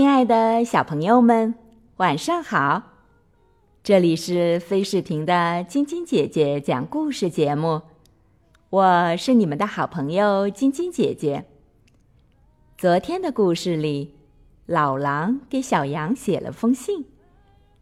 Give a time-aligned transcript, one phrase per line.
[0.00, 1.54] 亲爱的小朋友们，
[1.98, 2.84] 晚上好！
[3.82, 7.82] 这里是飞视频的晶晶姐姐讲故事节目，
[8.70, 11.44] 我是你们的好朋友晶晶姐姐。
[12.78, 14.14] 昨天的故事里，
[14.64, 17.04] 老狼给小羊写了封信，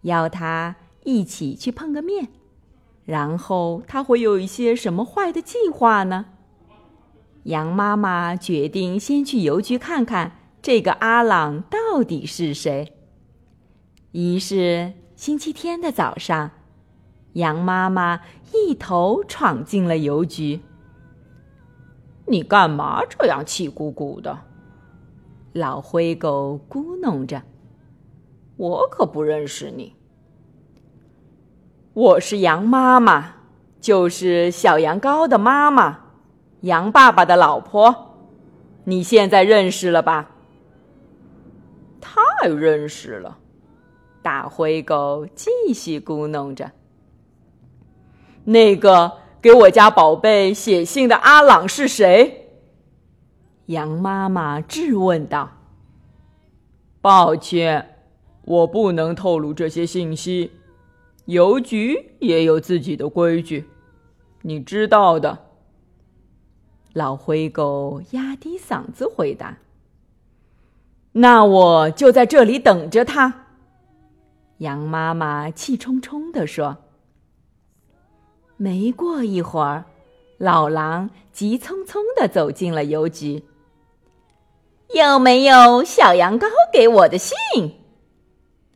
[0.00, 2.26] 邀他一起去碰个面。
[3.04, 6.26] 然后他会有一些什么坏的计划呢？
[7.44, 10.37] 羊妈妈决定先去邮局看看。
[10.60, 12.92] 这个阿朗到底是谁？
[14.12, 16.50] 于是星期天的早上，
[17.34, 18.20] 羊妈妈
[18.52, 20.60] 一头闯进了邮局。
[22.26, 24.38] 你干嘛这样气鼓鼓的？
[25.52, 27.42] 老灰狗咕哝着
[28.58, 29.94] ：“我可不认识你。
[31.94, 33.36] 我是羊妈妈，
[33.80, 36.00] 就是小羊羔的妈妈，
[36.62, 38.16] 羊爸爸的老婆。
[38.84, 40.32] 你现在认识了吧？”
[42.40, 43.38] 太认识了，
[44.22, 46.70] 大灰狗继续咕哝着。
[48.44, 52.48] 那个给我家宝贝写信的阿朗是谁？
[53.66, 55.50] 羊妈妈质问道。
[57.00, 57.96] 抱歉，
[58.44, 60.52] 我不能透露这些信息，
[61.26, 63.68] 邮局也有自己的规矩，
[64.42, 65.46] 你知道的。
[66.94, 69.58] 老灰狗压低嗓子回答。
[71.12, 73.46] 那我就在这里等着他。”
[74.58, 76.76] 羊妈妈气冲冲地说。
[78.56, 79.84] 没过一会儿，
[80.36, 83.44] 老狼急匆匆地走进了邮局。
[84.94, 87.36] 有没有小羊羔给我的信？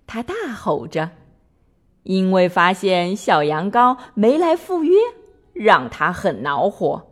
[0.07, 1.11] 他大吼着，
[2.05, 4.97] 因为发现小羊羔没来赴约，
[5.53, 7.09] 让他很恼火。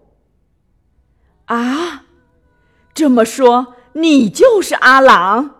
[1.47, 2.05] 啊，
[2.95, 3.75] 这么说。
[3.93, 5.51] 你就是阿郎，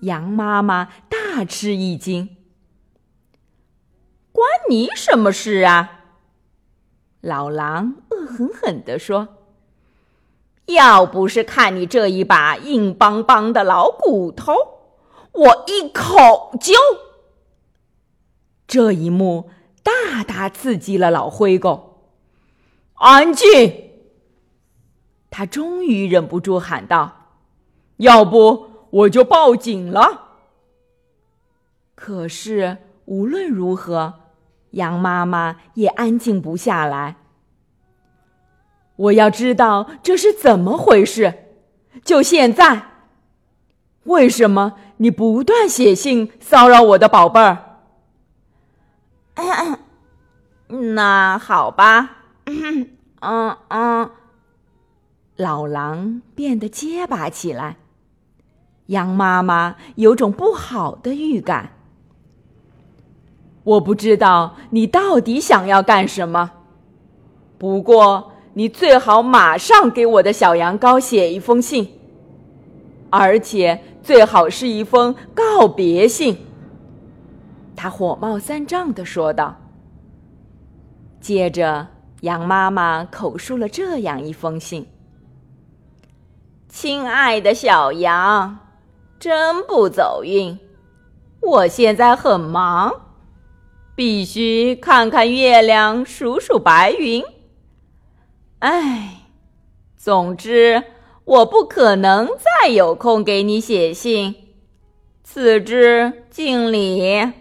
[0.00, 2.36] 羊妈妈大吃一惊。
[4.30, 6.00] 关你什么事啊？
[7.20, 9.28] 老狼恶狠狠地说
[10.66, 14.54] ：“要不是看你这一把硬邦邦的老骨头，
[15.32, 16.74] 我一口就……”
[18.66, 19.50] 这一幕
[19.82, 22.10] 大大刺激了老灰狗。
[22.94, 23.91] 安静。
[25.32, 27.30] 他终于忍不住喊道
[27.96, 30.28] ：“要不我就报警了。”
[31.96, 32.76] 可是
[33.06, 34.14] 无论如何，
[34.72, 37.16] 羊妈妈也安静不下来。
[38.96, 41.32] 我要知道这是怎么回事，
[42.04, 42.88] 就现在！
[44.04, 47.80] 为什么你不断写信骚扰我的宝贝儿？
[50.68, 52.90] 那好吧，嗯
[53.68, 54.10] 嗯。
[55.42, 57.76] 老狼变得结巴起来，
[58.86, 61.72] 羊妈妈有种不好的预感。
[63.64, 66.50] 我不知道你到底想要干什么，
[67.58, 71.88] 不过你最好马上给我的小羊羔写一封信，
[73.10, 76.36] 而且最好是一封告别信。
[77.74, 79.56] 他火冒三丈的说道。
[81.20, 81.88] 接着，
[82.20, 84.86] 羊妈妈口述了这样一封信。
[86.72, 88.58] 亲爱的小羊，
[89.20, 90.58] 真不走运！
[91.42, 93.10] 我现在很忙，
[93.94, 97.22] 必须看看月亮，数数白云。
[98.60, 99.26] 唉，
[99.98, 100.82] 总之，
[101.24, 104.34] 我不可能再有空给你写信。
[105.22, 107.32] 此致敬礼，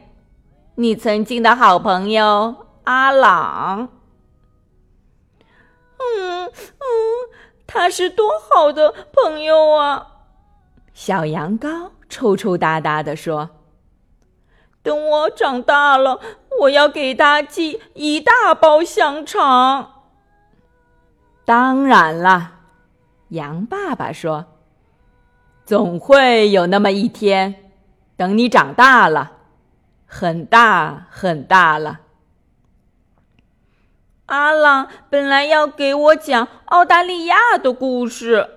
[0.76, 3.88] 你曾经的好朋友阿朗。
[5.98, 7.21] 嗯嗯。
[7.74, 10.08] 他是多好的朋友啊！
[10.94, 13.50] 小羊羔抽抽搭搭地说
[14.84, 16.20] ：“等我长大了，
[16.60, 20.04] 我要给他寄一大包香肠。”
[21.46, 22.56] 当然了，
[23.30, 24.46] 羊爸爸说
[25.66, 27.72] ：“总会有那么一天，
[28.18, 29.32] 等你长大了，
[30.06, 32.02] 很大很大了。”
[34.32, 38.50] 阿朗本来要给我讲澳大利亚的故事，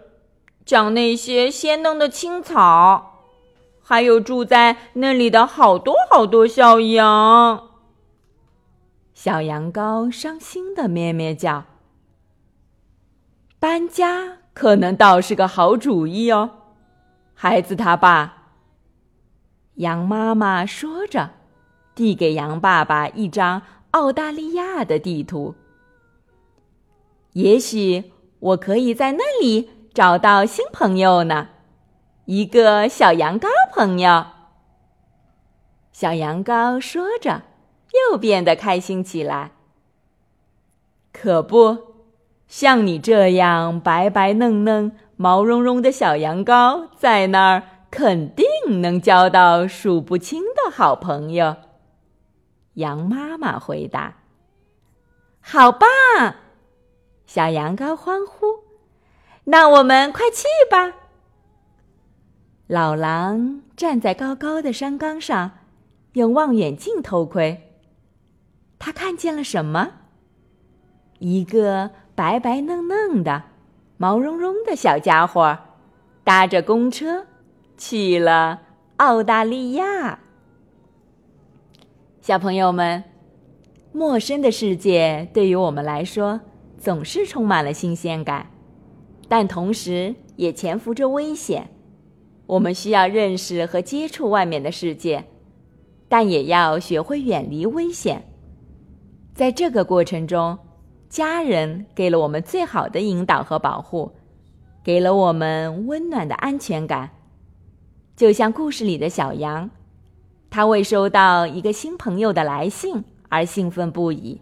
[0.65, 3.25] 讲那些鲜嫩的青草，
[3.82, 7.71] 还有住在那里的好多好多小羊。
[9.15, 11.65] 小羊羔伤心的咩咩叫。
[13.59, 16.50] 搬家可能倒是个好主意哦，
[17.35, 18.44] 孩子他爸。
[19.75, 21.31] 羊妈妈说着，
[21.97, 25.56] 递给羊爸爸一张澳大利亚的地图。
[27.35, 31.51] 也许我可以在那里找到新朋友呢。
[32.25, 34.27] 一个小羊羔朋友。
[35.93, 37.43] 小羊羔说着，
[38.11, 39.53] 又变得开心起来。
[41.13, 41.79] 可不，
[42.49, 48.47] 像你这样白白嫩嫩、毛茸茸的小羊羔，在那儿肯定
[48.81, 51.57] 能交到数不清的好朋友。
[52.75, 54.17] 羊妈妈回答
[55.41, 55.89] ：“好棒！”
[57.26, 58.47] 小羊羔欢呼
[59.44, 60.93] ：“那我们快去吧！”
[62.67, 65.53] 老狼站在高高的山岗上，
[66.15, 67.73] 用望远镜偷窥。
[68.79, 69.93] 他看见了什么？
[71.19, 73.44] 一个白白嫩嫩的、
[73.97, 75.59] 毛茸茸的小家伙，
[76.23, 77.26] 搭着公车
[77.76, 78.62] 去了
[78.97, 80.21] 澳大利亚。
[82.21, 83.05] 小朋友们，
[83.93, 86.41] 陌生的世界对于我们来说
[86.85, 88.51] 总是充满了新鲜感，
[89.27, 91.71] 但同时也潜伏着危险。
[92.45, 95.25] 我们需要认识和接触外面的世界，
[96.11, 98.23] 但也要学会远离危险。
[99.35, 100.59] 在这个过程中，
[101.09, 104.13] 家人给了我们最好的引导和保护，
[104.85, 107.09] 给了我们温暖的安全感。
[108.15, 109.71] 就像故事里的小羊，
[110.51, 114.39] 他为收到一个新朋友的来信而兴奋不已，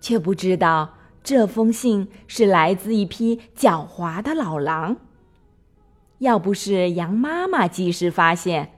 [0.00, 0.88] 却不知道
[1.22, 4.96] 这封信是来自一匹狡猾的老狼。
[6.18, 8.72] 要不是羊妈妈及时发现，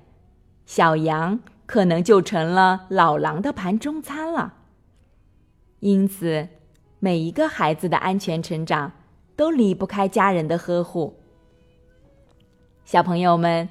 [0.64, 4.54] 小羊可能就成了老狼的盘中餐了。
[5.80, 6.48] 因此，
[7.00, 8.92] 每一个孩子的安全成长
[9.34, 11.18] 都离不开家人的呵护。
[12.84, 13.68] 小朋友们，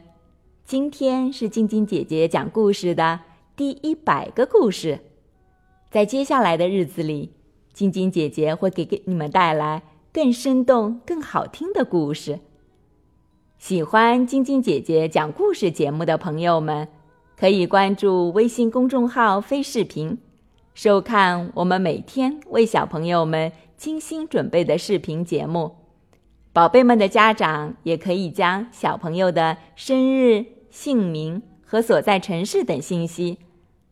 [0.66, 3.22] 今天是晶晶姐姐讲故事的
[3.56, 5.00] 第一百个故事，
[5.90, 7.34] 在接下来的日子里，
[7.74, 9.84] 晶晶姐姐会给给你们带来
[10.14, 12.40] 更生动、更好听的故事。
[13.58, 16.88] 喜欢晶晶姐姐讲故事节目的朋友们，
[17.38, 20.18] 可以关注微信公众号“飞视频”，
[20.74, 25.76] 收看我们每天为小朋友们精心准备的视频节目。
[26.54, 33.38] 宝贝们的家长也可以将小朋友的生日、姓名和所在城市等信息，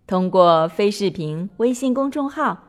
[0.06, 2.69] 通过飞视频微信公众号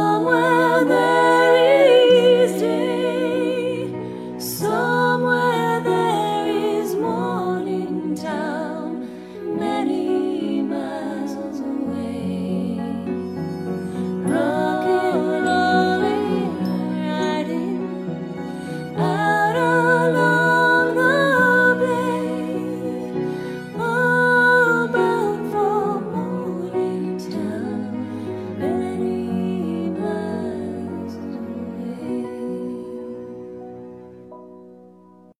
[0.00, 1.19] come when they